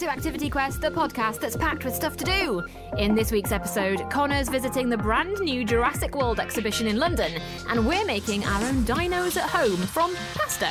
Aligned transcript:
to 0.00 0.10
Activity 0.10 0.48
Quest, 0.48 0.80
the 0.80 0.90
podcast 0.90 1.40
that's 1.40 1.58
packed 1.58 1.84
with 1.84 1.94
stuff 1.94 2.16
to 2.16 2.24
do. 2.24 2.66
In 2.96 3.14
this 3.14 3.30
week's 3.30 3.52
episode, 3.52 4.08
Connor's 4.08 4.48
visiting 4.48 4.88
the 4.88 4.96
brand 4.96 5.38
new 5.40 5.62
Jurassic 5.62 6.14
World 6.14 6.40
exhibition 6.40 6.86
in 6.86 6.98
London, 6.98 7.30
and 7.68 7.86
we're 7.86 8.06
making 8.06 8.42
our 8.46 8.64
own 8.64 8.82
dinos 8.84 9.36
at 9.36 9.50
home 9.50 9.76
from 9.76 10.14
pasta. 10.34 10.70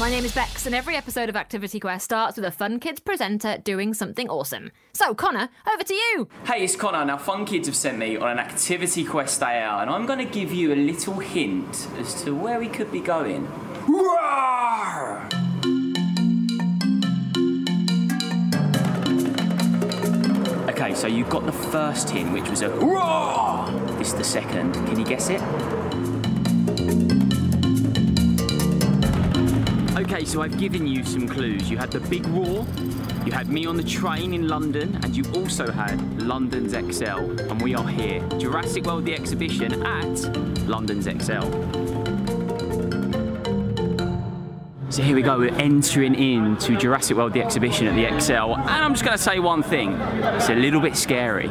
My 0.00 0.10
name 0.10 0.24
is 0.24 0.34
Bex, 0.34 0.66
and 0.66 0.74
every 0.74 0.96
episode 0.96 1.28
of 1.28 1.36
Activity 1.36 1.78
Quest 1.78 2.06
starts 2.06 2.36
with 2.36 2.44
a 2.44 2.50
Fun 2.50 2.80
Kids 2.80 2.98
presenter 2.98 3.58
doing 3.58 3.94
something 3.94 4.28
awesome. 4.28 4.72
So, 4.94 5.14
Connor, 5.14 5.48
over 5.72 5.84
to 5.84 5.94
you. 5.94 6.28
Hey, 6.44 6.64
it's 6.64 6.74
Connor. 6.74 7.04
Now, 7.04 7.18
Fun 7.18 7.44
Kids 7.44 7.68
have 7.68 7.76
sent 7.76 7.98
me 7.98 8.16
on 8.16 8.30
an 8.30 8.40
Activity 8.40 9.04
Quest 9.04 9.38
day 9.38 9.60
out, 9.60 9.82
and 9.82 9.90
I'm 9.90 10.06
going 10.06 10.18
to 10.18 10.32
give 10.32 10.52
you 10.52 10.72
a 10.72 10.74
little 10.74 11.20
hint 11.20 11.86
as 11.98 12.24
to 12.24 12.34
where 12.34 12.58
we 12.58 12.66
could 12.66 12.90
be 12.90 13.00
going. 13.00 13.46
Okay, 20.90 20.98
so 20.98 21.06
you 21.06 21.24
got 21.26 21.46
the 21.46 21.52
first 21.52 22.10
hint, 22.10 22.32
which 22.32 22.50
was 22.50 22.62
a 22.62 22.68
roar. 22.68 23.70
This 23.96 24.08
is 24.08 24.14
the 24.16 24.24
second. 24.24 24.72
Can 24.72 24.98
you 24.98 25.04
guess 25.04 25.30
it? 25.30 25.40
Okay, 29.96 30.24
so 30.24 30.42
I've 30.42 30.58
given 30.58 30.88
you 30.88 31.04
some 31.04 31.28
clues. 31.28 31.70
You 31.70 31.76
had 31.78 31.92
the 31.92 32.00
big 32.00 32.26
roar, 32.26 32.66
you 33.24 33.30
had 33.30 33.48
me 33.48 33.66
on 33.66 33.76
the 33.76 33.84
train 33.84 34.34
in 34.34 34.48
London, 34.48 34.98
and 35.04 35.16
you 35.16 35.22
also 35.36 35.70
had 35.70 36.20
London's 36.20 36.72
ExCeL. 36.72 37.38
And 37.48 37.62
we 37.62 37.76
are 37.76 37.86
here. 37.86 38.20
Jurassic 38.38 38.84
World 38.84 39.04
the 39.04 39.14
exhibition 39.14 39.86
at 39.86 40.18
London's 40.66 41.06
ExCeL. 41.06 41.99
So 44.90 45.04
here 45.04 45.14
we 45.14 45.22
go, 45.22 45.38
we're 45.38 45.54
entering 45.54 46.16
into 46.16 46.76
Jurassic 46.76 47.16
World 47.16 47.32
the 47.32 47.40
exhibition 47.40 47.86
at 47.86 47.94
the 47.94 48.06
ExCeL, 48.06 48.58
and 48.58 48.68
I'm 48.68 48.92
just 48.92 49.04
going 49.04 49.16
to 49.16 49.22
say 49.22 49.38
one 49.38 49.62
thing 49.62 49.92
it's 49.92 50.48
a 50.48 50.54
little 50.56 50.80
bit 50.80 50.96
scary. 50.96 51.46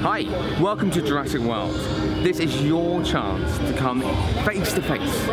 Hi, 0.00 0.24
welcome 0.60 0.90
to 0.90 1.00
Jurassic 1.00 1.42
World. 1.42 1.76
This 2.24 2.40
is 2.40 2.60
your 2.60 3.04
chance 3.04 3.56
to 3.58 3.72
come 3.78 4.00
face 4.44 4.72
to 4.72 4.82
face 4.82 5.28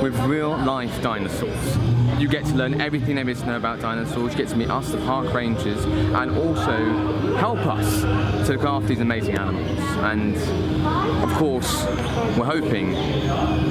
with 0.00 0.18
real 0.20 0.56
life 0.56 1.02
dinosaurs. 1.02 1.76
You 2.18 2.26
get 2.26 2.46
to 2.46 2.54
learn 2.54 2.80
everything 2.80 3.16
there 3.16 3.28
is 3.28 3.40
to 3.40 3.48
know 3.48 3.56
about 3.56 3.80
dinosaurs, 3.80 4.32
you 4.32 4.38
get 4.38 4.48
to 4.48 4.56
meet 4.56 4.70
us, 4.70 4.90
the 4.90 4.96
park 5.04 5.34
rangers, 5.34 5.84
and 5.84 6.30
also 6.30 7.36
help 7.36 7.58
us 7.66 8.00
to 8.46 8.54
look 8.54 8.64
after 8.64 8.88
these 8.88 9.00
amazing 9.00 9.36
animals. 9.36 9.78
And 9.98 10.34
of 11.22 11.36
course, 11.36 11.84
we're 12.38 12.46
hoping 12.46 12.92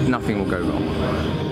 nothing 0.07 0.37
will 0.37 0.51
go 0.51 0.61
wrong. 0.61 1.42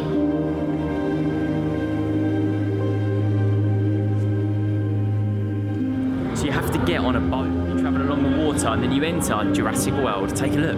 Have 6.62 6.72
to 6.72 6.86
get 6.86 7.00
on 7.00 7.16
a 7.16 7.20
boat, 7.20 7.48
you 7.70 7.82
travel 7.82 8.02
along 8.04 8.24
the 8.24 8.38
water, 8.38 8.68
and 8.68 8.84
then 8.84 8.92
you 8.92 9.04
enter 9.04 9.52
Jurassic 9.52 9.94
World. 9.96 10.36
Take 10.36 10.54
a 10.54 10.58
look. 10.58 10.78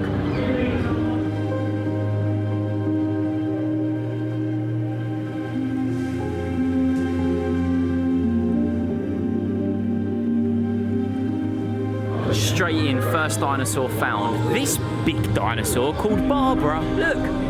Straight 12.34 12.75
in, 12.75 13.02
first 13.02 13.42
dinosaur 13.42 13.90
found. 13.90 14.56
This 14.56 14.78
big 15.06 15.34
dinosaur 15.34 15.94
called 15.94 16.28
Barbara. 16.30 16.81
Look. 16.81 17.42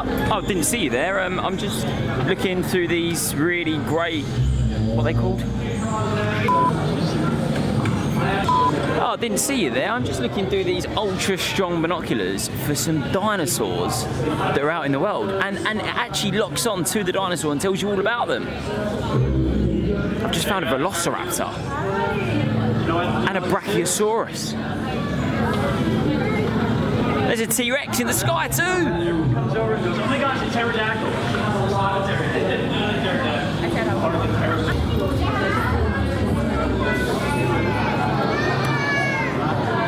Oh, 0.00 0.28
oh, 0.30 0.40
didn't 0.40 0.62
see 0.62 0.78
you 0.78 0.90
there. 0.90 1.18
Um, 1.18 1.40
I'm 1.40 1.58
just 1.58 1.84
looking 2.28 2.62
through 2.62 2.86
these 2.86 3.34
really 3.34 3.78
great. 3.78 4.24
What 4.94 5.02
they 5.02 5.12
called? 5.12 5.42
Oh, 9.00 9.14
I 9.14 9.16
didn't 9.16 9.38
see 9.38 9.60
you 9.60 9.70
there. 9.70 9.90
I'm 9.90 10.04
just 10.04 10.20
looking 10.20 10.48
through 10.48 10.62
these 10.62 10.86
ultra 10.86 11.36
strong 11.36 11.82
binoculars 11.82 12.46
for 12.64 12.76
some 12.76 13.00
dinosaurs 13.10 14.04
that 14.04 14.58
are 14.58 14.70
out 14.70 14.86
in 14.86 14.92
the 14.92 15.00
world. 15.00 15.30
And, 15.30 15.58
and 15.66 15.80
it 15.80 15.86
actually 15.86 16.38
locks 16.38 16.64
on 16.68 16.84
to 16.84 17.02
the 17.02 17.10
dinosaur 17.10 17.50
and 17.50 17.60
tells 17.60 17.82
you 17.82 17.90
all 17.90 17.98
about 17.98 18.28
them. 18.28 18.46
I've 20.24 20.30
just 20.30 20.46
found 20.46 20.64
a 20.64 20.68
velociraptor 20.68 21.48
and 23.28 23.36
a 23.36 23.40
brachiosaurus. 23.40 24.54
There's 27.28 27.40
a 27.40 27.46
T 27.46 27.70
Rex 27.70 28.00
in 28.00 28.06
the 28.06 28.14
sky 28.14 28.48
too. 28.48 28.62
Oh 28.62 28.74
my 30.08 30.18
gosh, 30.18 30.40
a 30.40 30.50
pterodactyl. 30.50 31.10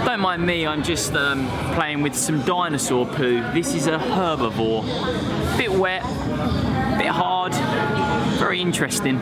Don't 0.04 0.20
mind 0.20 0.44
me, 0.44 0.66
I'm 0.66 0.82
just 0.82 1.14
um, 1.14 1.48
playing 1.72 2.02
with 2.02 2.14
some 2.14 2.42
dinosaur 2.42 3.06
poo. 3.06 3.40
This 3.54 3.74
is 3.74 3.86
a 3.86 3.96
herbivore. 3.96 4.84
Bit 5.56 5.72
wet, 5.72 6.02
bit 6.98 7.06
hard, 7.06 7.54
very 8.38 8.60
interesting. 8.60 9.18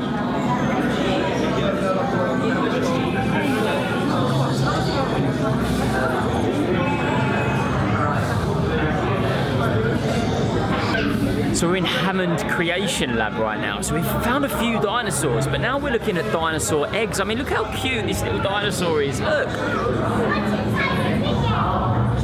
So 11.59 11.69
we're 11.69 11.79
in 11.79 11.85
Hammond 11.85 12.39
Creation 12.53 13.17
Lab 13.17 13.33
right 13.33 13.61
now. 13.61 13.81
So 13.81 13.97
we've 13.97 14.07
found 14.23 14.45
a 14.45 14.59
few 14.61 14.81
dinosaurs, 14.81 15.49
but 15.49 15.61
now 15.61 15.77
we're 15.77 15.91
looking 15.91 16.17
at 16.17 16.33
dinosaur 16.33 16.87
eggs. 16.95 17.19
I 17.19 17.25
mean, 17.25 17.37
look 17.37 17.49
how 17.49 17.65
cute 17.77 18.07
this 18.07 18.23
little 18.23 18.41
dinosaur 18.41 19.03
is. 19.03 19.19
Look. 19.19 19.49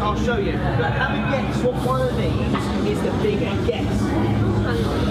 I'll 0.00 0.16
show 0.24 0.36
you. 0.36 0.52
But 0.52 0.92
have 0.92 1.10
a 1.10 1.16
guess 1.32 1.64
what 1.64 1.74
one 1.84 2.02
of 2.02 2.16
these 2.16 2.92
is 2.96 3.02
the 3.02 3.10
bigger 3.24 3.66
guess. 3.66 5.03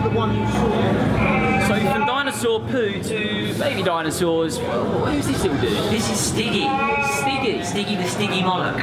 It's 0.00 0.06
like 0.06 0.12
the 0.12 0.18
one 0.18 0.34
you 0.34 0.46
saw. 0.50 1.68
So 1.68 1.92
from 1.92 2.06
dinosaur 2.06 2.60
poo 2.60 3.02
to 3.02 3.54
baby 3.58 3.82
dinosaurs, 3.82 4.56
who's 4.56 5.26
this 5.26 5.42
little 5.42 5.60
dude? 5.60 5.72
This 5.90 6.10
is 6.10 6.18
Stiggy. 6.18 6.66
Stiggy. 7.20 7.62
Stiggy 7.62 7.96
the 7.96 8.04
Stygimoloch. 8.04 8.80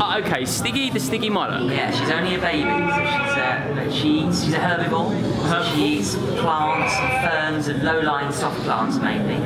Oh, 0.00 0.20
okay, 0.24 0.44
Stiggy 0.44 0.90
the 0.90 0.98
Stiggy 0.98 1.30
Mother. 1.30 1.72
Yeah, 1.72 1.92
she's 1.92 2.10
only 2.10 2.34
a 2.34 2.40
baby, 2.40 2.68
so 2.68 2.98
she's 3.06 3.36
a, 3.36 3.92
she 3.92 4.20
she's 4.26 4.54
a 4.54 4.58
herbivore. 4.58 5.14
So 5.48 5.62
she 5.72 5.98
eats 5.98 6.16
plants, 6.40 6.94
and 6.94 7.30
ferns, 7.30 7.68
and 7.68 7.84
low-lying 7.84 8.32
soft 8.32 8.60
plants 8.62 8.98
mainly. 8.98 9.36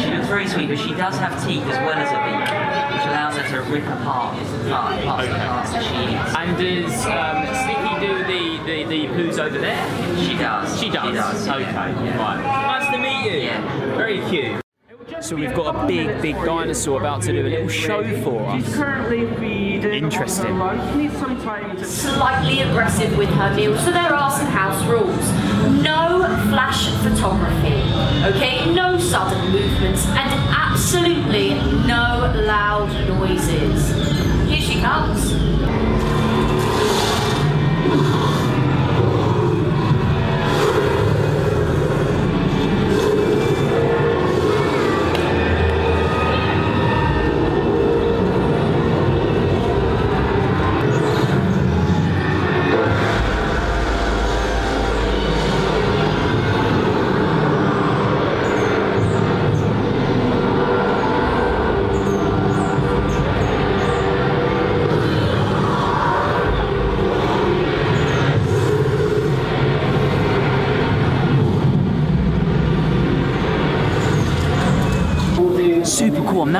She 0.00 0.10
looks 0.10 0.28
very 0.28 0.46
sweet, 0.46 0.68
but 0.68 0.78
she 0.78 0.92
does 0.94 1.16
have 1.18 1.32
teeth 1.46 1.64
as 1.64 1.78
well 1.84 1.96
as 1.96 2.10
a 2.12 2.20
beak, 2.28 2.44
which 2.92 3.06
allows 3.08 3.36
her 3.36 3.48
to 3.48 3.70
rip 3.70 3.84
apart 3.84 4.36
part- 4.68 5.02
parts 5.04 5.26
of 5.26 5.32
the 5.32 5.38
plants 5.38 5.72
that 5.72 5.82
she 5.82 5.96
eats. 6.12 6.34
And 6.36 6.60
is 6.60 7.06
um, 7.06 7.46
Sticky 7.64 7.85
do 8.00 8.18
the, 8.24 8.64
the, 8.64 8.84
the 8.84 9.06
poos 9.08 9.38
over 9.38 9.58
there? 9.58 10.16
She 10.18 10.34
does. 10.36 10.80
She 10.80 10.90
does. 10.90 11.08
She 11.08 11.14
does. 11.14 11.48
Okay, 11.48 11.62
yeah. 11.62 12.18
right. 12.18 12.42
Nice 12.42 12.92
to 12.92 12.98
meet 12.98 13.32
you. 13.32 13.40
Yeah. 13.40 13.96
Very 13.96 14.20
cute. 14.28 14.60
So 15.20 15.34
we've 15.34 15.54
got 15.54 15.74
a 15.74 15.86
big, 15.86 16.20
big 16.20 16.34
dinosaur 16.36 17.00
about 17.00 17.22
to 17.22 17.32
do 17.32 17.40
a 17.40 17.48
little 17.48 17.68
show 17.68 18.02
for 18.22 18.44
us. 18.46 18.64
She's 18.64 18.74
currently 18.74 19.26
feeding 19.36 20.04
Interesting. 20.04 20.60
on 20.60 20.78
her 20.78 20.82
own. 20.82 20.98
Needs 20.98 21.16
some 21.16 21.40
time 21.42 21.76
to 21.76 21.84
slightly 21.84 22.60
aggressive 22.60 23.16
with 23.16 23.28
her 23.30 23.54
meals, 23.54 23.82
so 23.84 23.92
there 23.92 24.14
are 24.14 24.30
some 24.30 24.46
house 24.46 24.84
rules. 24.86 25.30
No 25.82 26.26
flash 26.50 26.90
photography, 27.02 27.82
okay? 28.36 28.72
No 28.74 28.98
sudden 28.98 29.52
movements, 29.52 30.06
and 30.06 30.30
absolutely 30.50 31.54
no 31.86 32.32
loud 32.44 32.90
noises. 33.08 34.25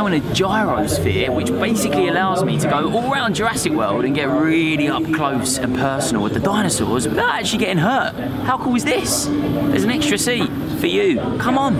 Now 0.07 0.15
in 0.15 0.23
a 0.23 0.35
gyrosphere, 0.35 1.35
which 1.35 1.49
basically 1.49 2.09
allows 2.09 2.45
me 2.45 2.59
to 2.59 2.69
go 2.69 2.93
all 2.93 3.13
around 3.13 3.35
Jurassic 3.35 3.73
World 3.73 4.05
and 4.05 4.15
get 4.15 4.29
really 4.29 4.89
up 4.89 5.05
close 5.13 5.59
and 5.59 5.75
personal 5.77 6.23
with 6.23 6.35
the 6.35 6.41
dinosaurs 6.41 7.09
without 7.09 7.35
actually 7.35 7.59
getting 7.59 7.79
hurt. 7.79 8.15
How 8.45 8.59
cool 8.59 8.77
is 8.77 8.85
this? 8.85 9.27
There's 9.27 9.85
an 9.85 9.91
extra 9.91 10.19
seat 10.19 10.49
for 10.79 10.87
you. 10.87 11.19
Come 11.39 11.59
on. 11.59 11.77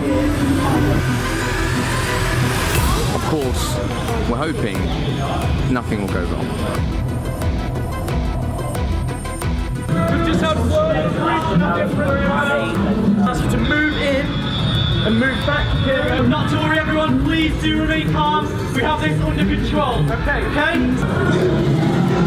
Of 3.15 3.21
course, 3.29 3.77
we're 4.29 4.37
hoping 4.37 4.77
nothing 5.73 6.01
will 6.01 6.13
go 6.13 6.23
wrong. 6.25 6.47
We've 9.87 10.27
just 10.27 10.41
had 10.41 10.57
word 10.69 10.97
to 13.51 13.57
move 13.57 13.93
in 13.93 14.36
and 15.07 15.19
move 15.21 15.45
back 15.47 15.65
here. 15.85 16.21
Not 16.23 16.49
to 16.49 16.57
worry, 16.57 16.77
everyone. 16.77 17.23
Please 17.23 17.53
do 17.61 17.81
remain 17.81 18.11
calm. 18.11 18.45
We 18.73 18.81
have 18.81 18.99
this 18.99 19.17
under 19.21 19.45
control. 19.45 20.03
Okay. 20.11 20.43
Okay. 20.51 20.75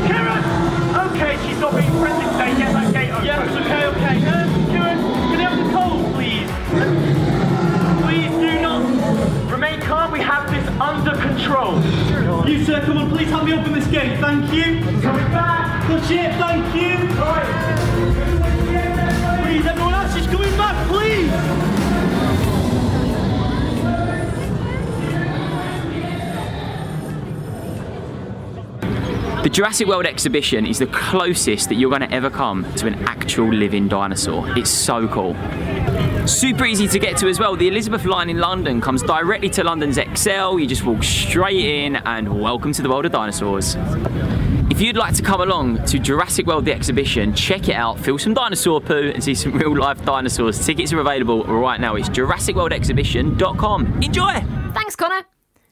Kieran. 0.09 0.43
Okay, 1.13 1.37
she's 1.45 1.59
not 1.61 1.77
being 1.77 1.93
friendly 2.01 2.25
today. 2.25 2.57
Get 2.57 2.73
that 2.73 2.93
gate 2.95 3.11
open. 3.11 3.27
Yes. 3.27 3.51
Okay. 3.61 3.85
Okay. 3.85 4.17
Um, 4.25 4.49
Kieran, 4.73 4.97
can 5.29 5.37
you 5.37 5.45
have 5.45 5.59
the 5.61 5.69
cold, 5.77 6.15
please? 6.15 6.49
Please 8.01 8.33
do 8.41 8.61
not 8.63 9.53
remain 9.53 9.81
calm. 9.81 10.13
We 10.13 10.21
have 10.21 10.51
this 10.51 10.67
under 10.81 11.15
control. 11.21 11.85
You 12.49 12.65
sir, 12.65 12.81
come 12.87 12.97
on. 12.97 13.11
Please 13.11 13.29
help 13.29 13.45
me 13.45 13.53
open 13.53 13.75
this 13.75 13.89
gate. 13.89 14.19
Thank 14.21 14.51
you. 14.55 14.81
Coming 15.03 15.31
back. 15.37 15.85
Push 15.87 16.11
it. 16.13 16.33
Thank 16.41 16.75
you. 16.75 16.97
Please, 16.97 18.60
The 29.51 29.57
Jurassic 29.57 29.89
World 29.89 30.07
exhibition 30.07 30.65
is 30.65 30.79
the 30.79 30.87
closest 30.87 31.71
that 31.71 31.75
you're 31.75 31.91
going 31.91 32.09
to 32.09 32.15
ever 32.15 32.31
come 32.31 32.73
to 32.75 32.87
an 32.87 32.95
actual 33.09 33.53
living 33.53 33.89
dinosaur. 33.89 34.49
It's 34.57 34.71
so 34.71 35.09
cool. 35.09 35.35
Super 36.25 36.67
easy 36.67 36.87
to 36.87 37.01
get 37.01 37.17
to 37.17 37.27
as 37.27 37.41
well. 37.41 37.57
The 37.57 37.67
Elizabeth 37.67 38.05
line 38.05 38.31
in 38.31 38.39
London 38.39 38.81
comes 38.81 39.03
directly 39.03 39.51
to 39.51 39.65
London's 39.65 39.97
ExCeL. 39.97 40.61
You 40.61 40.69
just 40.69 40.85
walk 40.85 41.03
straight 41.03 41.59
in 41.59 41.97
and 41.97 42.41
welcome 42.41 42.73
to 42.75 42.81
the 42.81 42.89
world 42.89 43.07
of 43.07 43.11
dinosaurs. 43.11 43.75
If 44.71 44.81
you'd 44.81 44.97
like 44.97 45.17
to 45.17 45.23
come 45.25 45.41
along 45.41 45.85
to 45.87 45.99
Jurassic 45.99 46.47
World 46.47 46.65
the 46.65 46.73
exhibition, 46.73 47.35
check 47.35 47.69
it 47.69 47.75
out, 47.75 47.99
feel 47.99 48.19
some 48.21 48.35
dinosaur 48.35 48.81
poo 48.81 49.11
and 49.13 49.25
see 49.25 49.35
some 49.35 49.51
real 49.59 49.77
life 49.77 50.05
dinosaurs. 50.05 50.65
Tickets 50.65 50.93
are 50.93 51.01
available 51.01 51.43
right 51.43 51.81
now. 51.81 51.97
It's 51.97 52.09
JurassicWorldExhibition.com. 52.11 54.01
Enjoy! 54.01 54.35
Thanks, 54.75 54.95
Connor. 54.95 55.27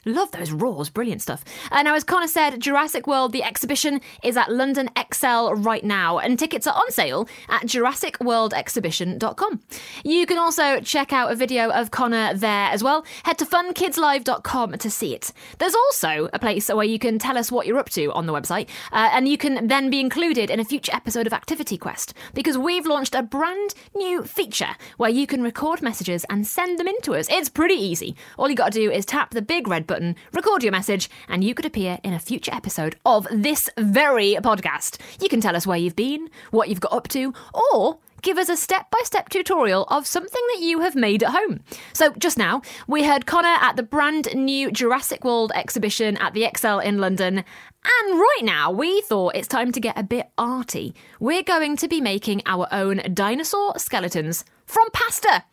Love 0.09 0.31
those 0.31 0.51
roars, 0.51 0.89
brilliant 0.89 1.21
stuff. 1.21 1.45
Uh, 1.71 1.83
now, 1.83 1.95
as 1.95 2.03
Connor 2.03 2.29
said, 2.29 2.61
Jurassic 2.61 3.07
World 3.07 3.33
the 3.33 3.43
exhibition 3.43 4.01
is 4.25 4.39
at 4.39 4.51
London 4.51 4.89
ExCeL 4.97 5.65
right 5.67 5.85
now, 5.85 6.19
and 6.19 6.39
tickets 6.39 6.67
are 6.67 6.75
on 6.75 6.91
sale 6.91 7.29
at 7.51 7.65
JurassicWorldExhibition.com. 7.65 9.61
You 10.05 10.25
can 10.25 10.39
also 10.39 10.81
check 10.81 11.13
out 11.13 11.31
a 11.31 11.35
video 11.37 11.71
of 11.71 11.91
Connor 11.91 12.33
there 12.33 12.71
as 12.71 12.83
well. 12.83 13.05
Head 13.25 13.37
to 13.39 13.45
funkidslive.com 13.45 14.79
to 14.79 14.91
see 14.91 15.15
it. 15.15 15.31
There's 15.59 15.75
also 15.75 16.31
a 16.33 16.39
place 16.39 16.69
where 16.71 16.87
you 16.87 16.99
can 16.99 17.19
tell 17.19 17.37
us 17.37 17.53
what 17.53 17.67
you're 17.67 17.79
up 17.79 17.91
to 17.91 18.11
on 18.13 18.25
the 18.25 18.33
website, 18.33 18.69
uh, 18.93 19.11
and 19.13 19.29
you 19.29 19.37
can 19.37 19.67
then 19.69 19.91
be 19.91 20.01
included 20.01 20.49
in 20.49 20.59
a 20.59 20.65
future 20.65 20.95
episode 20.95 21.27
of 21.27 21.35
Activity 21.35 21.77
Quest 21.77 22.15
because 22.33 22.57
we've 22.57 22.87
launched 22.87 23.15
a 23.15 23.23
brand 23.23 23.75
new 23.95 24.23
feature 24.23 24.77
where 24.97 25.11
you 25.11 25.27
can 25.27 25.43
record 25.43 25.83
messages 25.83 26.25
and 26.31 26.47
send 26.47 26.79
them 26.79 26.89
in 26.89 26.99
to 27.03 27.15
us. 27.15 27.27
It's 27.31 27.51
pretty 27.51 27.75
easy. 27.75 28.17
All 28.39 28.49
you 28.49 28.57
got 28.57 28.73
to 28.73 28.79
do 28.79 28.91
is 28.91 29.05
tap 29.05 29.31
the 29.31 29.43
big 29.43 29.69
red 29.69 29.87
button, 29.87 29.98
record 30.33 30.63
your 30.63 30.73
message, 30.73 31.11
and 31.29 31.45
you 31.45 31.55
could 31.55 31.67
appear 31.67 31.99
in 32.03 32.13
a 32.13 32.19
future 32.19 32.55
episode 32.55 32.97
of 33.05 33.27
this 33.31 33.69
very 33.79 34.37
podcast. 34.41 34.99
You 35.21 35.29
can 35.29 35.41
tell 35.41 35.57
us 35.57 35.67
where 35.67 35.79
you've 35.79 35.97
been, 35.97 36.29
what 36.51 36.69
you've 36.69 36.81
got 36.81 36.93
up 36.93 37.09
to, 37.09 37.33
or 37.53 37.99
give 38.23 38.39
us 38.39 38.49
a 38.49 38.57
step 38.57 38.91
by 38.91 39.01
step 39.05 39.29
tutorial 39.29 39.85
of 39.85 40.07
something 40.07 40.43
that 40.55 40.63
you 40.63 40.81
have 40.81 40.95
made 40.95 41.23
at 41.23 41.31
home. 41.31 41.61
So, 41.93 42.13
just 42.15 42.39
now, 42.39 42.63
we 42.87 43.05
heard 43.05 43.27
Connor 43.27 43.57
at 43.61 43.77
the 43.77 43.83
brand 43.83 44.29
new 44.35 44.71
Jurassic 44.71 45.25
World 45.25 45.53
exhibition 45.55 46.17
at 46.19 46.35
the 46.35 46.43
ExCeL 46.43 46.83
in 46.83 46.99
London. 46.99 47.39
And 47.39 48.19
right 48.19 48.43
now, 48.43 48.71
we 48.71 49.01
thought 49.03 49.37
it's 49.37 49.49
time 49.49 49.73
to 49.73 49.81
get 49.81 49.99
a 49.99 50.03
bit 50.03 50.29
arty. 50.37 50.95
We're 51.21 51.43
going 51.43 51.77
to 51.77 51.89
be 51.89 52.01
making 52.01 52.43
our 52.47 52.67
own 52.73 53.03
dinosaur 53.15 53.79
skeletons 53.79 54.45
from 54.67 54.89
pasta. 54.93 55.45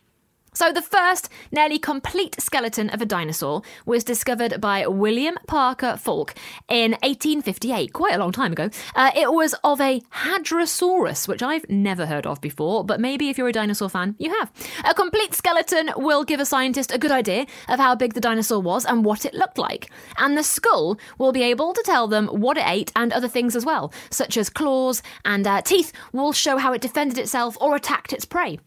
So, 0.56 0.72
the 0.72 0.80
first 0.80 1.28
nearly 1.52 1.78
complete 1.78 2.40
skeleton 2.40 2.88
of 2.88 3.02
a 3.02 3.04
dinosaur 3.04 3.60
was 3.84 4.02
discovered 4.02 4.58
by 4.58 4.86
William 4.86 5.36
Parker 5.46 5.98
Foulke 6.02 6.34
in 6.66 6.92
1858, 7.02 7.92
quite 7.92 8.14
a 8.14 8.18
long 8.18 8.32
time 8.32 8.52
ago. 8.52 8.70
Uh, 8.94 9.10
it 9.14 9.30
was 9.34 9.54
of 9.62 9.82
a 9.82 10.00
Hadrosaurus, 10.14 11.28
which 11.28 11.42
I've 11.42 11.68
never 11.68 12.06
heard 12.06 12.26
of 12.26 12.40
before, 12.40 12.84
but 12.84 13.00
maybe 13.00 13.28
if 13.28 13.36
you're 13.36 13.48
a 13.48 13.52
dinosaur 13.52 13.90
fan, 13.90 14.14
you 14.18 14.30
have. 14.30 14.50
A 14.86 14.94
complete 14.94 15.34
skeleton 15.34 15.90
will 15.94 16.24
give 16.24 16.40
a 16.40 16.46
scientist 16.46 16.90
a 16.90 16.96
good 16.96 17.12
idea 17.12 17.44
of 17.68 17.78
how 17.78 17.94
big 17.94 18.14
the 18.14 18.20
dinosaur 18.22 18.62
was 18.62 18.86
and 18.86 19.04
what 19.04 19.26
it 19.26 19.34
looked 19.34 19.58
like. 19.58 19.90
And 20.16 20.38
the 20.38 20.42
skull 20.42 20.98
will 21.18 21.32
be 21.32 21.42
able 21.42 21.74
to 21.74 21.82
tell 21.84 22.08
them 22.08 22.28
what 22.28 22.56
it 22.56 22.64
ate 22.66 22.92
and 22.96 23.12
other 23.12 23.28
things 23.28 23.56
as 23.56 23.66
well, 23.66 23.92
such 24.08 24.38
as 24.38 24.48
claws 24.48 25.02
and 25.22 25.46
uh, 25.46 25.60
teeth 25.60 25.92
will 26.14 26.32
show 26.32 26.56
how 26.56 26.72
it 26.72 26.80
defended 26.80 27.18
itself 27.18 27.58
or 27.60 27.76
attacked 27.76 28.14
its 28.14 28.24
prey. 28.24 28.58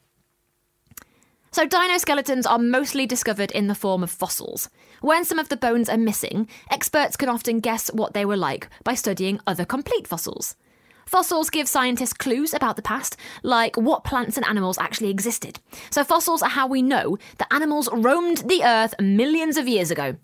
So, 1.51 1.65
dino 1.65 1.97
skeletons 1.97 2.45
are 2.45 2.59
mostly 2.59 3.07
discovered 3.07 3.51
in 3.51 3.67
the 3.67 3.75
form 3.75 4.03
of 4.03 4.11
fossils. 4.11 4.69
When 5.01 5.25
some 5.25 5.39
of 5.39 5.49
the 5.49 5.57
bones 5.57 5.89
are 5.89 5.97
missing, 5.97 6.47
experts 6.69 7.17
can 7.17 7.27
often 7.27 7.59
guess 7.59 7.91
what 7.91 8.13
they 8.13 8.23
were 8.23 8.37
like 8.37 8.69
by 8.83 8.93
studying 8.93 9.39
other 9.47 9.65
complete 9.65 10.05
fossils. 10.05 10.55
Fossils 11.07 11.49
give 11.49 11.67
scientists 11.67 12.13
clues 12.13 12.53
about 12.53 12.75
the 12.75 12.83
past, 12.83 13.17
like 13.41 13.75
what 13.77 14.03
plants 14.03 14.37
and 14.37 14.45
animals 14.45 14.77
actually 14.77 15.09
existed. 15.09 15.59
So, 15.89 16.03
fossils 16.03 16.43
are 16.43 16.49
how 16.49 16.67
we 16.67 16.83
know 16.83 17.17
that 17.39 17.51
animals 17.51 17.89
roamed 17.91 18.37
the 18.47 18.63
earth 18.63 18.93
millions 18.99 19.57
of 19.57 19.67
years 19.67 19.89
ago. 19.89 20.17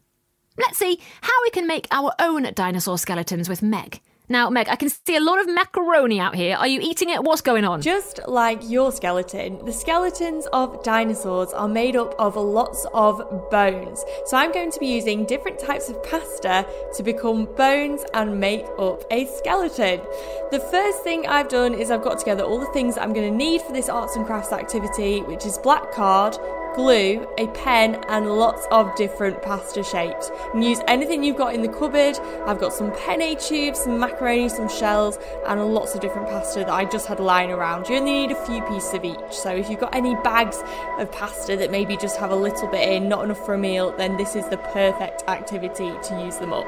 Let's 0.59 0.77
see 0.77 0.99
how 1.21 1.33
we 1.41 1.49
can 1.49 1.65
make 1.65 1.87
our 1.89 2.13
own 2.19 2.53
dinosaur 2.53 2.99
skeletons 2.99 3.49
with 3.49 3.63
Meg. 3.63 3.99
Now, 4.27 4.49
Meg, 4.49 4.69
I 4.69 4.75
can 4.75 4.89
see 4.89 5.15
a 5.15 5.19
lot 5.19 5.39
of 5.39 5.47
macaroni 5.47 6.19
out 6.19 6.33
here. 6.33 6.55
Are 6.55 6.67
you 6.67 6.79
eating 6.81 7.09
it? 7.09 7.23
What's 7.23 7.41
going 7.41 7.63
on? 7.63 7.81
Just 7.81 8.19
like 8.27 8.59
your 8.67 8.91
skeleton, 8.91 9.63
the 9.63 9.71
skeletons 9.71 10.47
of 10.51 10.83
dinosaurs 10.83 11.53
are 11.53 11.67
made 11.67 11.95
up 11.95 12.15
of 12.17 12.35
lots 12.35 12.87
of 12.91 13.21
bones. 13.51 14.03
So 14.25 14.35
I'm 14.37 14.51
going 14.51 14.71
to 14.71 14.79
be 14.79 14.87
using 14.87 15.25
different 15.25 15.59
types 15.59 15.89
of 15.89 16.01
pasta 16.03 16.65
to 16.95 17.03
become 17.03 17.45
bones 17.55 18.03
and 18.15 18.39
make 18.39 18.65
up 18.79 19.03
a 19.11 19.27
skeleton. 19.27 20.01
The 20.49 20.59
first 20.71 21.03
thing 21.03 21.27
I've 21.27 21.49
done 21.49 21.75
is 21.75 21.91
I've 21.91 22.03
got 22.03 22.17
together 22.17 22.43
all 22.43 22.59
the 22.59 22.73
things 22.73 22.97
I'm 22.97 23.13
going 23.13 23.31
to 23.31 23.37
need 23.37 23.61
for 23.61 23.73
this 23.73 23.89
arts 23.89 24.15
and 24.15 24.25
crafts 24.25 24.51
activity, 24.51 25.21
which 25.21 25.45
is 25.45 25.59
black 25.59 25.91
card, 25.91 26.35
glue, 26.75 27.27
a 27.37 27.47
pen, 27.47 27.95
and 28.09 28.29
lots 28.29 28.67
of 28.69 28.93
different 28.95 29.41
pasta 29.41 29.83
shapes. 29.83 30.29
Can 30.51 30.61
use 30.61 30.79
anything 30.87 31.23
you've 31.23 31.37
got 31.37 31.55
in 31.55 31.61
the 31.61 31.69
cupboard. 31.69 32.19
I've 32.45 32.59
got 32.59 32.73
some 32.73 32.91
penne 32.91 33.37
tubes, 33.37 33.79
some 33.79 33.99
macaroni, 33.99 34.49
some 34.49 34.69
shells, 34.69 35.17
and 35.47 35.73
lots 35.73 35.95
of 35.95 36.01
different 36.01 36.27
pasta 36.27 36.59
that 36.59 36.69
I 36.69 36.85
just 36.85 37.07
had 37.07 37.19
lying 37.19 37.51
around. 37.51 37.87
You 37.87 37.95
only 37.95 38.11
need 38.11 38.31
a 38.31 38.45
few 38.45 38.61
pieces 38.63 38.93
of 38.93 39.05
each. 39.05 39.31
So 39.31 39.55
if 39.55 39.69
you've 39.69 39.79
got 39.79 39.95
any 39.95 40.15
bags 40.15 40.61
of 40.99 41.11
pasta 41.11 41.55
that 41.55 41.71
maybe 41.71 41.97
just 41.97 42.17
have 42.17 42.31
a 42.31 42.35
little 42.35 42.67
bit 42.67 42.87
in, 42.89 43.07
not 43.07 43.23
enough 43.23 43.43
for 43.45 43.53
a 43.53 43.57
meal, 43.57 43.95
then 43.97 44.17
this 44.17 44.35
is 44.35 44.47
the 44.49 44.57
perfect 44.57 45.23
activity 45.27 45.91
to 46.03 46.21
use 46.23 46.37
them 46.37 46.53
up. 46.53 46.67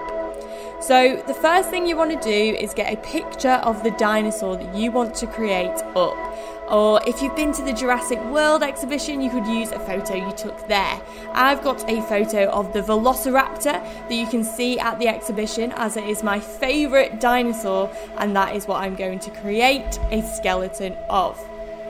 So, 0.79 1.23
the 1.25 1.33
first 1.33 1.71
thing 1.71 1.87
you 1.87 1.97
want 1.97 2.11
to 2.11 2.29
do 2.29 2.55
is 2.55 2.75
get 2.75 2.93
a 2.93 2.97
picture 2.97 3.59
of 3.63 3.83
the 3.83 3.89
dinosaur 3.91 4.57
that 4.57 4.75
you 4.75 4.91
want 4.91 5.15
to 5.15 5.27
create 5.27 5.75
up. 5.95 6.15
Or 6.69 7.01
if 7.07 7.21
you've 7.21 7.36
been 7.36 7.53
to 7.53 7.63
the 7.63 7.71
Jurassic 7.71 8.21
World 8.25 8.62
exhibition, 8.62 9.21
you 9.21 9.29
could 9.29 9.47
use 9.47 9.71
a 9.71 9.79
photo 9.79 10.15
you 10.15 10.31
took 10.33 10.67
there. 10.67 11.01
I've 11.31 11.63
got 11.63 11.89
a 11.89 12.01
photo 12.03 12.50
of 12.50 12.74
the 12.74 12.81
Velociraptor 12.81 13.63
that 13.63 14.13
you 14.13 14.27
can 14.27 14.43
see 14.43 14.77
at 14.77 15.00
the 15.00 15.07
exhibition, 15.07 15.71
as 15.77 15.95
it 15.95 16.03
is 16.03 16.24
my 16.24 16.39
favourite 16.39 17.21
dinosaur, 17.21 17.89
and 18.17 18.36
that 18.36 18.55
is 18.55 18.67
what 18.67 18.81
I'm 18.81 18.95
going 18.95 19.19
to 19.19 19.31
create 19.31 19.97
a 20.12 20.21
skeleton 20.21 20.97
of. 21.09 21.41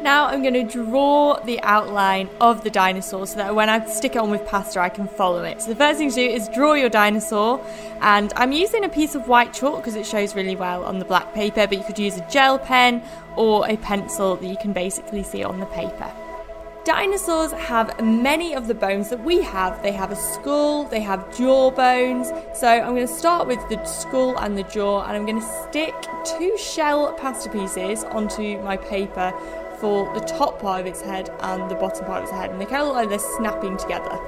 Now 0.07 0.27
I'm 0.27 0.41
going 0.41 0.53
to 0.53 0.63
draw 0.63 1.37
the 1.41 1.59
outline 1.63 2.29
of 2.39 2.63
the 2.63 2.69
dinosaur 2.69 3.27
so 3.27 3.35
that 3.39 3.53
when 3.53 3.67
I 3.67 3.85
stick 3.87 4.15
it 4.15 4.19
on 4.19 4.31
with 4.31 4.47
pasta 4.47 4.79
I 4.79 4.87
can 4.87 5.05
follow 5.05 5.43
it. 5.43 5.61
So 5.61 5.67
the 5.67 5.75
first 5.75 5.97
thing 5.97 6.09
to 6.11 6.15
do 6.15 6.21
is 6.21 6.47
draw 6.47 6.75
your 6.75 6.87
dinosaur 6.87 7.59
and 7.99 8.31
I'm 8.37 8.53
using 8.53 8.85
a 8.85 8.89
piece 8.89 9.15
of 9.15 9.27
white 9.27 9.51
chalk 9.51 9.75
because 9.75 9.95
it 9.95 10.05
shows 10.05 10.33
really 10.33 10.55
well 10.55 10.85
on 10.85 10.99
the 10.99 11.03
black 11.03 11.33
paper 11.33 11.67
but 11.67 11.77
you 11.77 11.83
could 11.83 11.99
use 11.99 12.15
a 12.15 12.25
gel 12.31 12.57
pen 12.57 13.03
or 13.35 13.67
a 13.67 13.75
pencil 13.75 14.37
that 14.37 14.47
you 14.47 14.55
can 14.55 14.71
basically 14.71 15.23
see 15.23 15.43
on 15.43 15.59
the 15.59 15.65
paper. 15.65 16.09
Dinosaurs 16.85 17.51
have 17.51 18.01
many 18.01 18.55
of 18.55 18.67
the 18.67 18.73
bones 18.73 19.09
that 19.09 19.21
we 19.25 19.41
have. 19.41 19.83
They 19.83 19.91
have 19.91 20.11
a 20.11 20.15
skull, 20.15 20.85
they 20.85 21.01
have 21.01 21.37
jaw 21.37 21.69
bones. 21.69 22.29
So 22.57 22.65
I'm 22.65 22.95
going 22.95 23.05
to 23.05 23.13
start 23.13 23.45
with 23.45 23.59
the 23.67 23.83
skull 23.83 24.37
and 24.37 24.57
the 24.57 24.63
jaw, 24.63 25.03
and 25.03 25.17
I'm 25.17 25.25
going 25.25 25.41
to 25.41 25.65
stick 25.67 25.93
two 26.23 26.57
shell 26.57 27.11
pasta 27.15 27.49
pieces 27.49 28.05
onto 28.05 28.61
my 28.61 28.77
paper 28.77 29.33
for 29.79 30.11
the 30.13 30.21
top 30.21 30.59
part 30.61 30.81
of 30.81 30.87
its 30.87 31.01
head 31.01 31.29
and 31.41 31.69
the 31.69 31.75
bottom 31.75 32.05
part 32.05 32.23
of 32.23 32.29
its 32.29 32.31
head, 32.31 32.51
and 32.51 32.59
they 32.59 32.65
kind 32.65 32.81
of 32.81 32.87
look 32.87 32.95
like 32.95 33.09
they're 33.09 33.19
snapping 33.19 33.77
together. 33.77 34.19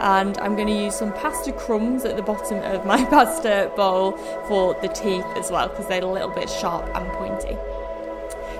and 0.00 0.38
I'm 0.38 0.54
going 0.54 0.68
to 0.68 0.84
use 0.84 0.94
some 0.94 1.12
pasta 1.12 1.52
crumbs 1.52 2.04
at 2.04 2.16
the 2.16 2.22
bottom 2.22 2.58
of 2.58 2.86
my 2.86 3.04
pasta 3.10 3.72
bowl 3.76 4.12
for 4.46 4.74
the 4.80 4.88
teeth 4.88 5.26
as 5.36 5.50
well 5.50 5.68
because 5.68 5.88
they're 5.88 6.02
a 6.02 6.06
little 6.06 6.30
bit 6.30 6.48
sharp 6.48 6.88
and 6.94 7.08
pointy. 7.12 7.56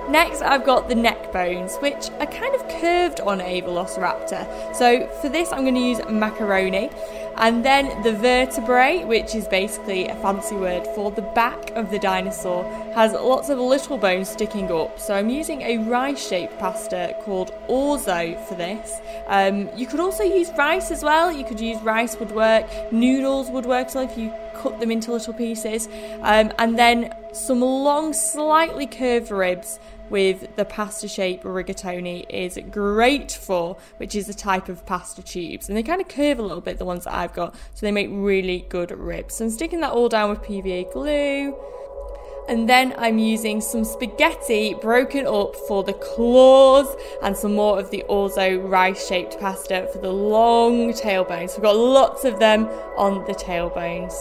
Next, 0.09 0.41
I've 0.41 0.65
got 0.65 0.89
the 0.89 0.95
neck 0.95 1.31
bones, 1.31 1.75
which 1.77 2.09
are 2.19 2.25
kind 2.25 2.55
of 2.55 2.67
curved 2.81 3.19
on 3.19 3.41
a 3.41 3.61
velociraptor. 3.61 4.75
So 4.75 5.07
for 5.21 5.29
this, 5.29 5.51
I'm 5.51 5.61
going 5.61 5.75
to 5.75 5.79
use 5.79 6.01
macaroni. 6.09 6.89
And 7.37 7.63
then 7.63 8.01
the 8.01 8.13
vertebrae, 8.13 9.05
which 9.05 9.35
is 9.35 9.47
basically 9.47 10.07
a 10.07 10.15
fancy 10.15 10.55
word 10.55 10.85
for 10.95 11.11
the 11.11 11.21
back 11.21 11.69
of 11.71 11.91
the 11.91 11.99
dinosaur, 11.99 12.63
has 12.95 13.13
lots 13.13 13.49
of 13.49 13.59
little 13.59 13.99
bones 13.99 14.29
sticking 14.29 14.71
up. 14.71 14.99
So 14.99 15.13
I'm 15.13 15.29
using 15.29 15.61
a 15.61 15.77
rice 15.77 16.27
shaped 16.27 16.57
pasta 16.57 17.15
called 17.21 17.51
orzo 17.69 18.43
for 18.47 18.55
this. 18.55 18.99
Um, 19.27 19.69
you 19.77 19.85
could 19.85 19.99
also 19.99 20.23
use 20.23 20.49
rice 20.57 20.89
as 20.89 21.03
well. 21.03 21.31
You 21.31 21.45
could 21.45 21.61
use 21.61 21.79
rice 21.81 22.19
would 22.19 22.31
work, 22.31 22.65
noodles 22.91 23.51
would 23.51 23.67
work 23.67 23.93
well 23.93 24.09
if 24.09 24.17
you 24.17 24.33
cut 24.55 24.79
them 24.79 24.91
into 24.91 25.11
little 25.11 25.33
pieces. 25.33 25.87
Um, 26.21 26.51
and 26.57 26.77
then 26.77 27.15
some 27.31 27.61
long, 27.61 28.11
slightly 28.11 28.87
curved 28.87 29.31
ribs 29.31 29.79
with 30.09 30.55
the 30.55 30.65
pasta 30.65 31.07
shape 31.07 31.43
rigatoni 31.43 32.25
is 32.29 32.59
great 32.71 33.31
for, 33.31 33.77
which 33.97 34.15
is 34.15 34.29
a 34.29 34.33
type 34.33 34.69
of 34.69 34.85
pasta 34.85 35.21
tubes. 35.21 35.67
And 35.67 35.77
they 35.77 35.83
kind 35.83 36.01
of 36.01 36.07
curve 36.07 36.39
a 36.39 36.41
little 36.41 36.61
bit, 36.61 36.77
the 36.77 36.85
ones 36.85 37.05
that 37.05 37.13
I've 37.13 37.33
got, 37.33 37.55
so 37.73 37.85
they 37.85 37.91
make 37.91 38.09
really 38.11 38.65
good 38.69 38.91
ribs. 38.91 39.35
So 39.35 39.45
I'm 39.45 39.51
sticking 39.51 39.81
that 39.81 39.91
all 39.91 40.09
down 40.09 40.29
with 40.29 40.41
PVA 40.41 40.91
glue. 40.91 41.55
And 42.49 42.67
then 42.67 42.95
I'm 42.97 43.19
using 43.19 43.61
some 43.61 43.83
spaghetti 43.83 44.73
broken 44.73 45.27
up 45.27 45.55
for 45.67 45.83
the 45.83 45.93
claws 45.93 46.87
and 47.21 47.37
some 47.37 47.53
more 47.53 47.79
of 47.79 47.91
the 47.91 48.03
orzo 48.09 48.67
rice 48.67 49.07
shaped 49.07 49.39
pasta 49.39 49.87
for 49.93 49.99
the 49.99 50.11
long 50.11 50.91
tailbones. 50.93 51.55
We've 51.55 51.61
got 51.61 51.75
lots 51.75 52.25
of 52.25 52.39
them 52.39 52.65
on 52.97 53.23
the 53.25 53.35
tailbones. 53.35 54.15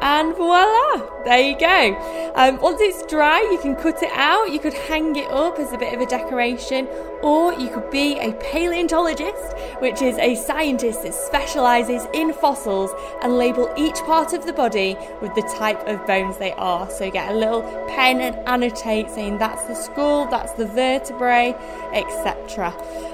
And 0.00 0.36
voila, 0.36 1.24
there 1.24 1.40
you 1.40 1.58
go. 1.58 2.32
Um, 2.36 2.58
once 2.60 2.80
it's 2.80 3.04
dry, 3.10 3.40
you 3.50 3.58
can 3.58 3.74
cut 3.74 4.00
it 4.02 4.12
out. 4.12 4.52
You 4.52 4.60
could 4.60 4.74
hang 4.74 5.16
it 5.16 5.28
up 5.30 5.58
as 5.58 5.72
a 5.72 5.78
bit 5.78 5.92
of 5.92 6.00
a 6.00 6.06
decoration, 6.06 6.86
or 7.20 7.52
you 7.54 7.68
could 7.68 7.90
be 7.90 8.16
a 8.18 8.32
paleontologist, 8.34 9.56
which 9.80 10.00
is 10.00 10.16
a 10.18 10.36
scientist 10.36 11.02
that 11.02 11.14
specialises 11.14 12.06
in 12.14 12.32
fossils 12.32 12.92
and 13.22 13.36
label 13.36 13.72
each 13.76 13.96
part 14.04 14.32
of 14.32 14.46
the 14.46 14.52
body 14.52 14.96
with 15.20 15.34
the 15.34 15.42
type 15.58 15.84
of 15.88 16.06
bones 16.06 16.38
they 16.38 16.52
are. 16.52 16.88
So 16.88 17.06
you 17.06 17.10
get 17.10 17.32
a 17.32 17.34
little 17.34 17.62
pen 17.88 18.20
and 18.20 18.36
annotate 18.48 19.10
saying 19.10 19.38
that's 19.38 19.64
the 19.64 19.74
skull, 19.74 20.26
that's 20.26 20.52
the 20.52 20.66
vertebrae, 20.66 21.56
etc. 21.92 22.72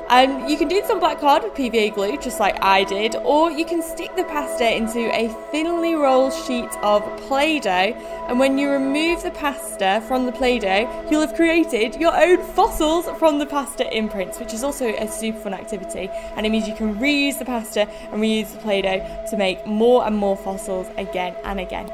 Um, 0.08 0.46
you 0.46 0.58
can 0.58 0.68
do 0.68 0.80
this 0.80 0.90
on 0.90 1.00
black 1.00 1.18
card 1.18 1.44
with 1.44 1.54
PVA 1.54 1.94
glue, 1.94 2.18
just 2.18 2.38
like 2.40 2.62
I 2.62 2.84
did, 2.84 3.16
or 3.16 3.50
you 3.50 3.64
can 3.64 3.82
stick 3.82 4.14
the 4.16 4.24
pasta 4.24 4.76
into 4.76 4.98
a 5.14 5.28
thinly 5.50 5.94
rolled 5.94 6.34
sheet 6.34 6.70
of 6.82 7.02
Play 7.22 7.60
Doh, 7.60 7.94
and 8.28 8.38
when 8.38 8.58
you 8.58 8.70
remove 8.70 9.22
the 9.22 9.30
pasta 9.30 10.02
from 10.06 10.26
the 10.26 10.32
Play 10.32 10.58
Doh, 10.58 11.08
you'll 11.10 11.20
have 11.20 11.34
created 11.34 11.96
your 11.96 12.16
own 12.16 12.42
fossils 12.54 13.06
from 13.18 13.38
the 13.38 13.46
pasta 13.46 13.94
imprints, 13.96 14.38
which 14.38 14.52
is 14.52 14.64
also 14.64 14.88
a 14.94 15.08
super 15.08 15.38
fun 15.38 15.54
activity. 15.54 16.08
And 16.36 16.46
it 16.46 16.50
means 16.50 16.66
you 16.68 16.74
can 16.74 16.94
reuse 16.96 17.38
the 17.38 17.44
pasta 17.44 17.88
and 18.10 18.20
reuse 18.22 18.52
the 18.52 18.58
Play 18.58 18.82
Doh 18.82 19.26
to 19.30 19.36
make 19.36 19.66
more 19.66 20.06
and 20.06 20.16
more 20.16 20.36
fossils 20.36 20.86
again 20.96 21.34
and 21.44 21.60
again. 21.60 21.90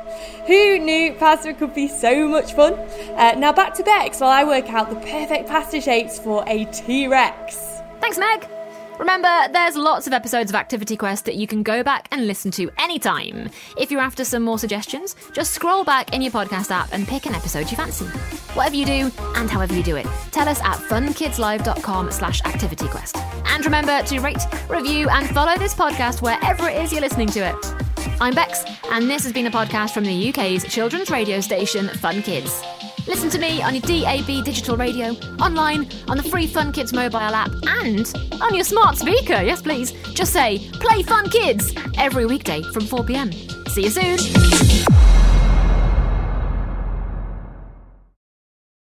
Who 0.46 0.78
knew 0.78 1.14
pasta 1.14 1.54
could 1.54 1.74
be 1.74 1.88
so 1.88 2.28
much 2.28 2.54
fun? 2.54 2.74
Uh, 2.74 3.34
now 3.36 3.52
back 3.52 3.74
to 3.74 3.82
Bex 3.82 4.20
while 4.20 4.30
I 4.30 4.44
work 4.44 4.70
out 4.70 4.90
the 4.90 4.96
perfect 4.96 5.48
pasta 5.48 5.80
shapes 5.80 6.18
for 6.18 6.44
a 6.46 6.64
T 6.66 7.06
Rex. 7.06 7.80
Thanks, 8.00 8.18
Meg. 8.18 8.59
Remember, 9.00 9.50
there's 9.50 9.76
lots 9.76 10.06
of 10.06 10.12
episodes 10.12 10.50
of 10.50 10.54
Activity 10.54 10.94
Quest 10.94 11.24
that 11.24 11.34
you 11.34 11.46
can 11.46 11.62
go 11.62 11.82
back 11.82 12.06
and 12.10 12.26
listen 12.26 12.50
to 12.50 12.70
anytime. 12.78 13.48
If 13.78 13.90
you're 13.90 14.02
after 14.02 14.26
some 14.26 14.42
more 14.42 14.58
suggestions, 14.58 15.16
just 15.32 15.54
scroll 15.54 15.84
back 15.84 16.12
in 16.12 16.20
your 16.20 16.30
podcast 16.30 16.70
app 16.70 16.92
and 16.92 17.08
pick 17.08 17.24
an 17.24 17.34
episode 17.34 17.70
you 17.70 17.78
fancy. 17.78 18.04
Whatever 18.52 18.76
you 18.76 18.84
do 18.84 19.10
and 19.36 19.50
however 19.50 19.72
you 19.72 19.82
do 19.82 19.96
it, 19.96 20.06
tell 20.32 20.46
us 20.46 20.60
at 20.60 20.76
funkidslive.com 20.76 22.10
slash 22.10 22.42
activityquest. 22.42 23.16
And 23.46 23.64
remember 23.64 24.02
to 24.02 24.18
rate, 24.20 24.42
review, 24.68 25.08
and 25.08 25.26
follow 25.30 25.56
this 25.56 25.74
podcast 25.74 26.20
wherever 26.20 26.68
it 26.68 26.76
is 26.76 26.92
you're 26.92 27.00
listening 27.00 27.28
to 27.28 27.40
it. 27.40 27.56
I'm 28.20 28.34
Bex, 28.34 28.62
and 28.90 29.08
this 29.08 29.24
has 29.24 29.32
been 29.32 29.46
a 29.46 29.50
podcast 29.50 29.92
from 29.94 30.04
the 30.04 30.28
UK's 30.28 30.64
children's 30.64 31.10
radio 31.10 31.40
station, 31.40 31.88
Fun 31.88 32.20
Kids. 32.20 32.62
Listen 33.10 33.28
to 33.30 33.40
me 33.40 33.60
on 33.60 33.74
your 33.74 33.82
DAB 33.82 34.44
digital 34.44 34.76
radio, 34.76 35.06
online, 35.40 35.88
on 36.06 36.16
the 36.16 36.22
free 36.22 36.46
Fun 36.46 36.70
Kids 36.70 36.92
mobile 36.92 37.18
app, 37.18 37.50
and 37.66 38.06
on 38.40 38.54
your 38.54 38.62
smart 38.62 38.96
speaker. 38.98 39.42
Yes, 39.42 39.60
please. 39.60 39.90
Just 40.14 40.32
say, 40.32 40.60
play 40.74 41.02
Fun 41.02 41.28
Kids 41.28 41.74
every 41.98 42.24
weekday 42.24 42.62
from 42.62 42.86
4 42.86 43.02
pm. 43.02 43.32
See 43.66 43.82
you 43.82 43.90
soon. 43.90 44.89